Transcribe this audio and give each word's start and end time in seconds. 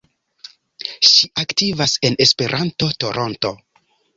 Ŝi 1.09 1.29
aktivas 1.43 1.95
en 2.09 2.17
Esperanto-Toronto. 2.27 3.57